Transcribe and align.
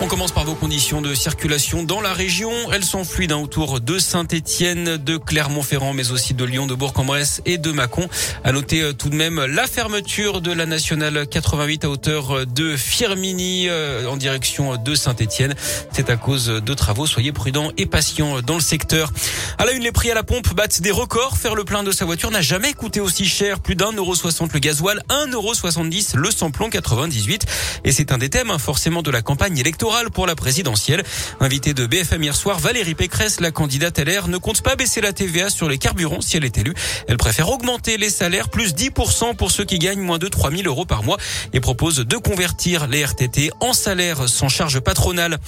On 0.00 0.06
commence 0.06 0.30
par 0.30 0.44
vos 0.44 0.54
conditions 0.54 1.02
de 1.02 1.12
circulation 1.12 1.82
dans 1.82 2.00
la 2.00 2.12
région. 2.12 2.52
Elles 2.72 2.84
sont 2.84 3.02
fluides 3.02 3.32
hein, 3.32 3.38
autour 3.38 3.80
de 3.80 3.98
Saint-Étienne, 3.98 4.96
de 4.96 5.16
Clermont-Ferrand, 5.16 5.92
mais 5.92 6.12
aussi 6.12 6.34
de 6.34 6.44
Lyon, 6.44 6.68
de 6.68 6.74
Bourg-en-Bresse 6.76 7.42
et 7.46 7.58
de 7.58 7.72
Mâcon. 7.72 8.08
À 8.44 8.52
noter 8.52 8.80
euh, 8.80 8.92
tout 8.92 9.08
de 9.08 9.16
même 9.16 9.44
la 9.44 9.66
fermeture 9.66 10.40
de 10.40 10.52
la 10.52 10.66
nationale 10.66 11.26
88 11.26 11.84
à 11.84 11.90
hauteur 11.90 12.46
de 12.46 12.76
Firmini 12.76 13.68
euh, 13.68 14.06
en 14.06 14.16
direction 14.16 14.76
de 14.76 14.94
Saint-Étienne. 14.94 15.56
C'est 15.90 16.10
à 16.10 16.16
cause 16.16 16.46
de 16.46 16.74
travaux. 16.74 17.06
Soyez 17.06 17.32
prudents 17.32 17.72
et 17.76 17.86
patients 17.86 18.40
dans 18.40 18.54
le 18.54 18.60
secteur. 18.60 19.12
À 19.58 19.64
la 19.64 19.72
une, 19.72 19.82
les 19.82 19.92
prix 19.92 20.12
à 20.12 20.14
la 20.14 20.22
pompe 20.22 20.54
battent 20.54 20.80
des 20.80 20.92
records. 20.92 21.36
Faire 21.36 21.56
le 21.56 21.64
plein 21.64 21.82
de 21.82 21.90
sa 21.90 22.04
voiture 22.04 22.30
n'a 22.30 22.40
jamais 22.40 22.72
coûté 22.72 23.00
aussi 23.00 23.26
cher. 23.26 23.58
Plus 23.58 23.74
d'un 23.74 23.90
euro 23.90 24.14
soixante 24.14 24.52
le 24.52 24.60
gasoil, 24.60 25.02
un 25.08 25.26
euro 25.32 25.54
soixante-dix 25.54 26.14
le 26.14 26.30
samplon 26.30 26.70
98. 26.70 27.46
Et 27.82 27.90
c'est 27.90 28.12
un 28.12 28.18
des 28.18 28.28
thèmes 28.28 28.52
hein, 28.52 28.58
forcément 28.58 29.02
de 29.02 29.10
la 29.10 29.22
campagne 29.22 29.58
électorale 29.58 29.87
pour 30.12 30.26
la 30.26 30.34
présidentielle. 30.34 31.02
Invité 31.40 31.72
de 31.72 31.86
BFM 31.86 32.22
hier 32.22 32.36
soir, 32.36 32.58
Valérie 32.58 32.94
Pécresse, 32.94 33.40
la 33.40 33.50
candidate 33.50 33.98
LR, 33.98 34.28
ne 34.28 34.36
compte 34.36 34.60
pas 34.60 34.76
baisser 34.76 35.00
la 35.00 35.14
TVA 35.14 35.48
sur 35.48 35.68
les 35.68 35.78
carburants 35.78 36.20
si 36.20 36.36
elle 36.36 36.44
est 36.44 36.58
élue. 36.58 36.74
Elle 37.08 37.16
préfère 37.16 37.48
augmenter 37.48 37.96
les 37.96 38.10
salaires 38.10 38.50
plus 38.50 38.74
10% 38.74 39.34
pour 39.34 39.50
ceux 39.50 39.64
qui 39.64 39.78
gagnent 39.78 40.02
moins 40.02 40.18
de 40.18 40.28
3000 40.28 40.66
euros 40.66 40.84
par 40.84 41.04
mois 41.04 41.16
et 41.54 41.60
propose 41.60 41.96
de 41.96 42.16
convertir 42.18 42.86
les 42.86 43.02
RTT 43.02 43.50
en 43.60 43.72
salaire 43.72 44.28
sans 44.28 44.50
charge 44.50 44.80
patronale. 44.80 45.38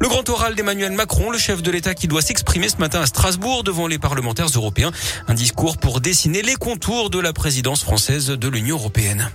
Le 0.00 0.08
grand 0.08 0.26
oral 0.30 0.54
d'Emmanuel 0.54 0.92
Macron, 0.92 1.30
le 1.30 1.38
chef 1.38 1.60
de 1.60 1.70
l'État 1.70 1.94
qui 1.94 2.08
doit 2.08 2.22
s'exprimer 2.22 2.70
ce 2.70 2.78
matin 2.78 3.02
à 3.02 3.06
Strasbourg 3.06 3.62
devant 3.62 3.86
les 3.86 3.98
parlementaires 3.98 4.48
européens. 4.54 4.90
Un 5.28 5.34
discours 5.34 5.76
pour 5.76 6.00
dessiner 6.00 6.40
les 6.40 6.56
contours 6.56 7.10
de 7.10 7.20
la 7.20 7.34
présidence 7.34 7.82
française 7.82 8.28
de 8.28 8.48
l'Union 8.48 8.76
européenne. 8.76 9.30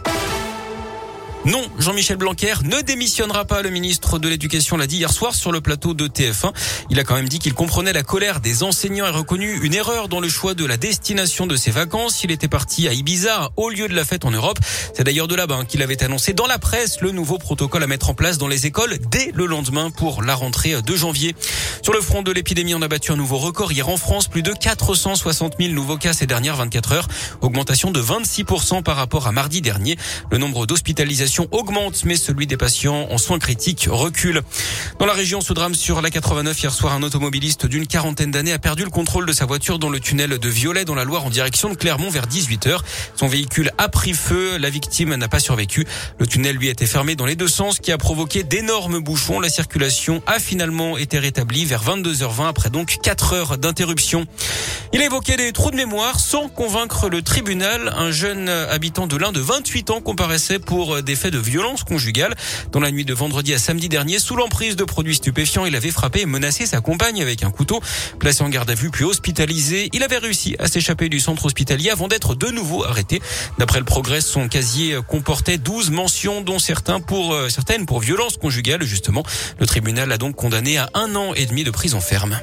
Non, 1.47 1.63
Jean-Michel 1.79 2.17
Blanquer 2.17 2.55
ne 2.65 2.81
démissionnera 2.81 3.45
pas. 3.45 3.61
Le 3.61 3.69
ministre 3.69 4.19
de 4.19 4.27
l'Éducation 4.27 4.75
l'a 4.75 4.85
dit 4.85 4.97
hier 4.97 5.13
soir 5.13 5.33
sur 5.33 5.53
le 5.53 5.61
plateau 5.61 5.93
de 5.93 6.05
TF1. 6.05 6.51
Il 6.89 6.99
a 6.99 7.05
quand 7.05 7.15
même 7.15 7.29
dit 7.29 7.39
qu'il 7.39 7.53
comprenait 7.53 7.93
la 7.93 8.03
colère 8.03 8.41
des 8.41 8.63
enseignants 8.63 9.07
et 9.07 9.11
reconnu 9.11 9.57
une 9.63 9.73
erreur 9.73 10.09
dans 10.09 10.19
le 10.19 10.27
choix 10.27 10.55
de 10.55 10.65
la 10.65 10.75
destination 10.75 11.47
de 11.47 11.55
ses 11.55 11.71
vacances. 11.71 12.21
Il 12.25 12.31
était 12.31 12.49
parti 12.49 12.89
à 12.89 12.93
Ibiza, 12.93 13.51
au 13.55 13.69
lieu 13.69 13.87
de 13.87 13.95
la 13.95 14.03
fête 14.03 14.25
en 14.25 14.31
Europe. 14.31 14.59
C'est 14.93 15.05
d'ailleurs 15.05 15.29
de 15.29 15.35
là-bas 15.35 15.63
qu'il 15.65 15.81
avait 15.81 16.03
annoncé 16.03 16.33
dans 16.33 16.47
la 16.47 16.59
presse 16.59 16.99
le 16.99 17.11
nouveau 17.11 17.37
protocole 17.37 17.81
à 17.81 17.87
mettre 17.87 18.09
en 18.09 18.13
place 18.13 18.37
dans 18.37 18.49
les 18.49 18.65
écoles 18.65 18.97
dès 19.09 19.31
le 19.33 19.45
lendemain 19.45 19.89
pour 19.89 20.23
la 20.23 20.35
rentrée 20.35 20.81
de 20.81 20.95
janvier. 20.97 21.33
Sur 21.81 21.93
le 21.93 22.01
front 22.01 22.23
de 22.23 22.31
l'épidémie, 22.33 22.75
on 22.75 22.81
a 22.81 22.89
battu 22.89 23.13
un 23.13 23.15
nouveau 23.15 23.37
record 23.37 23.71
hier 23.71 23.87
en 23.87 23.95
France. 23.95 24.27
Plus 24.27 24.43
de 24.43 24.51
460 24.51 25.53
000 25.57 25.71
nouveaux 25.71 25.95
cas 25.95 26.11
ces 26.11 26.27
dernières 26.27 26.57
24 26.57 26.91
heures. 26.91 27.07
Augmentation 27.39 27.91
de 27.91 28.01
26% 28.01 28.83
par 28.83 28.97
rapport 28.97 29.27
à 29.27 29.31
mardi 29.31 29.61
dernier. 29.61 29.97
Le 30.29 30.39
nombre 30.39 30.65
d'hospitalisations 30.65 31.36
augmente, 31.51 32.03
mais 32.05 32.15
celui 32.15 32.47
des 32.47 32.57
patients 32.57 33.07
en 33.09 33.17
soins 33.17 33.39
critiques 33.39 33.87
recule. 33.89 34.41
Dans 34.99 35.05
la 35.05 35.13
région, 35.13 35.41
ce 35.41 35.53
drame 35.53 35.75
sur 35.75 36.01
la 36.01 36.09
89 36.09 36.61
hier 36.61 36.73
soir, 36.73 36.93
un 36.93 37.03
automobiliste 37.03 37.65
d'une 37.65 37.87
quarantaine 37.87 38.31
d'années 38.31 38.53
a 38.53 38.59
perdu 38.59 38.83
le 38.83 38.89
contrôle 38.89 39.25
de 39.25 39.33
sa 39.33 39.45
voiture 39.45 39.79
dans 39.79 39.89
le 39.89 39.99
tunnel 39.99 40.37
de 40.37 40.49
Violet 40.49 40.85
dans 40.85 40.95
la 40.95 41.03
Loire 41.03 41.25
en 41.25 41.29
direction 41.29 41.69
de 41.69 41.75
Clermont 41.75 42.09
vers 42.09 42.27
18h. 42.27 42.79
Son 43.15 43.27
véhicule 43.27 43.71
a 43.77 43.89
pris 43.89 44.13
feu, 44.13 44.57
la 44.57 44.69
victime 44.69 45.15
n'a 45.15 45.27
pas 45.27 45.39
survécu. 45.39 45.85
Le 46.19 46.27
tunnel 46.27 46.55
lui 46.55 46.67
a 46.67 46.71
été 46.71 46.85
fermé 46.85 47.15
dans 47.15 47.25
les 47.25 47.35
deux 47.35 47.47
sens, 47.47 47.75
ce 47.77 47.81
qui 47.81 47.91
a 47.91 47.97
provoqué 47.97 48.43
d'énormes 48.43 48.99
bouchons. 48.99 49.39
La 49.39 49.49
circulation 49.49 50.21
a 50.25 50.39
finalement 50.39 50.97
été 50.97 51.19
rétablie 51.19 51.65
vers 51.65 51.83
22h20 51.83 52.47
après 52.47 52.69
donc 52.69 52.97
4 53.01 53.33
heures 53.33 53.57
d'interruption. 53.57 54.25
Il 54.93 55.01
a 55.01 55.05
évoqué 55.05 55.35
des 55.35 55.51
trous 55.51 55.71
de 55.71 55.75
mémoire 55.75 56.19
sans 56.19 56.47
convaincre 56.49 57.09
le 57.09 57.21
tribunal. 57.21 57.93
Un 57.95 58.11
jeune 58.11 58.49
habitant 58.49 59.07
de 59.07 59.17
l'Inde 59.17 59.35
de 59.35 59.41
28 59.41 59.91
ans 59.91 60.01
comparaissait 60.01 60.59
pour 60.59 61.03
des 61.03 61.15
faits 61.17 61.33
de 61.33 61.39
violence 61.39 61.83
conjugale. 61.83 62.35
Dans 62.71 62.79
la 62.79 62.91
nuit 62.91 63.03
de 63.03 63.13
vendredi 63.13 63.53
à 63.53 63.57
samedi 63.57 63.89
dernier, 63.89 64.19
sous 64.19 64.35
l'emprise 64.35 64.75
de 64.75 64.85
produits 64.85 65.15
stupéfiants, 65.15 65.65
il 65.65 65.75
avait 65.75 65.91
frappé 65.91 66.21
et 66.21 66.25
menacé 66.25 66.65
sa 66.65 66.79
compagne 66.79 67.21
avec 67.21 67.43
un 67.43 67.51
couteau. 67.51 67.81
Placé 68.19 68.43
en 68.43 68.49
garde 68.49 68.69
à 68.69 68.75
vue 68.75 68.89
puis 68.89 69.03
hospitalisé, 69.03 69.89
il 69.93 70.03
avait 70.03 70.17
réussi 70.17 70.55
à 70.59 70.67
s'échapper 70.67 71.09
du 71.09 71.19
centre 71.19 71.45
hospitalier 71.45 71.89
avant 71.89 72.07
d'être 72.07 72.35
de 72.35 72.47
nouveau 72.47 72.85
arrêté. 72.85 73.21
D'après 73.57 73.79
le 73.79 73.85
progrès, 73.85 74.21
son 74.21 74.47
casier 74.47 74.97
comportait 75.07 75.57
12 75.57 75.89
mentions, 75.91 76.41
dont 76.41 76.59
certains 76.59 76.99
pour, 76.99 77.33
euh, 77.33 77.49
certaines 77.49 77.85
pour 77.85 77.99
violence 77.99 78.37
conjugale, 78.37 78.83
justement. 78.83 79.23
Le 79.59 79.65
tribunal 79.65 80.09
l'a 80.09 80.17
donc 80.17 80.35
condamné 80.35 80.77
à 80.77 80.89
un 80.93 81.15
an 81.15 81.33
et 81.33 81.45
demi 81.45 81.63
de 81.63 81.71
prison 81.71 81.99
ferme. 81.99 82.39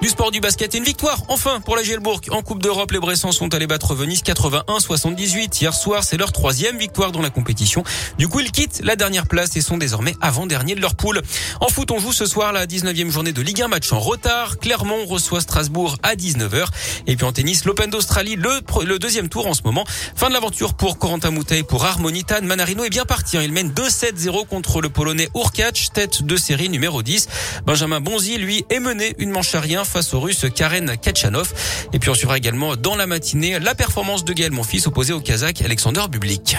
Du 0.00 0.08
sport 0.08 0.30
du 0.30 0.38
basket 0.38 0.76
et 0.76 0.78
une 0.78 0.84
victoire, 0.84 1.24
enfin, 1.26 1.60
pour 1.60 1.74
la 1.74 1.82
Gielbourg. 1.82 2.20
En 2.30 2.40
Coupe 2.40 2.62
d'Europe, 2.62 2.92
les 2.92 3.00
Bressans 3.00 3.32
sont 3.32 3.52
allés 3.52 3.66
battre 3.66 3.96
Venise 3.96 4.22
81-78. 4.22 5.60
Hier 5.60 5.74
soir, 5.74 6.04
c'est 6.04 6.16
leur 6.16 6.30
troisième 6.30 6.78
victoire 6.78 7.10
dans 7.10 7.20
la 7.20 7.30
compétition. 7.30 7.82
Du 8.16 8.28
coup, 8.28 8.38
ils 8.38 8.52
quittent 8.52 8.80
la 8.84 8.94
dernière 8.94 9.26
place 9.26 9.56
et 9.56 9.60
sont 9.60 9.76
désormais 9.76 10.14
avant-dernier 10.20 10.76
de 10.76 10.80
leur 10.80 10.94
poule. 10.94 11.20
En 11.60 11.66
foot, 11.66 11.90
on 11.90 11.98
joue 11.98 12.12
ce 12.12 12.26
soir 12.26 12.52
la 12.52 12.66
19e 12.66 13.10
journée 13.10 13.32
de 13.32 13.42
Ligue 13.42 13.60
1, 13.60 13.66
match 13.66 13.92
en 13.92 13.98
retard. 13.98 14.58
Clermont 14.58 15.04
reçoit 15.04 15.40
Strasbourg 15.40 15.96
à 16.04 16.14
19h. 16.14 16.66
Et 17.08 17.16
puis 17.16 17.26
en 17.26 17.32
tennis, 17.32 17.64
l'Open 17.64 17.90
d'Australie, 17.90 18.36
le, 18.36 18.98
deuxième 19.00 19.28
tour 19.28 19.48
en 19.48 19.54
ce 19.54 19.62
moment. 19.64 19.84
Fin 20.14 20.28
de 20.28 20.32
l'aventure 20.32 20.74
pour 20.74 20.98
Corentin 20.98 21.32
Moutet 21.32 21.58
et 21.58 21.62
pour 21.64 21.84
Harmonitan. 21.84 22.42
Manarino 22.42 22.84
est 22.84 22.90
bien 22.90 23.04
parti. 23.04 23.36
Il 23.42 23.50
mène 23.50 23.72
2-7-0 23.72 24.46
contre 24.46 24.80
le 24.80 24.90
Polonais 24.90 25.28
Urkacz, 25.34 25.90
tête 25.92 26.22
de 26.22 26.36
série 26.36 26.68
numéro 26.68 27.02
10. 27.02 27.26
Benjamin 27.66 28.00
Bonzi, 28.00 28.38
lui, 28.38 28.64
est 28.70 28.78
mené 28.78 29.16
une 29.18 29.30
manche 29.30 29.56
à 29.56 29.60
rien 29.60 29.84
face 29.88 30.14
au 30.14 30.20
russe 30.20 30.46
Karen 30.54 30.96
Kachanov. 30.96 31.52
Et 31.92 31.98
puis 31.98 32.10
on 32.10 32.14
suivra 32.14 32.36
également 32.36 32.76
dans 32.76 32.94
la 32.94 33.06
matinée 33.06 33.58
la 33.58 33.74
performance 33.74 34.24
de 34.24 34.32
Gaël 34.32 34.52
Monfils 34.52 34.86
opposé 34.86 35.12
au 35.12 35.20
Kazakh 35.20 35.62
Alexander 35.62 36.02
Bublik. 36.10 36.56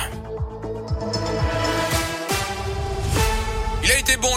Il 3.83 3.91
a 3.91 3.97
été 3.97 4.17
bon, 4.17 4.29